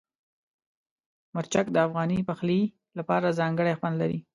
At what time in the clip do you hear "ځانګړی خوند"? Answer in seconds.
3.39-3.95